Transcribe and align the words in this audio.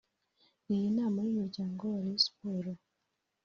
Iyi 0.73 0.87
nama 0.97 1.17
y’umuryango 1.25 1.81
wa 1.93 1.97
Rayon 2.05 2.19
Sports 2.25 2.81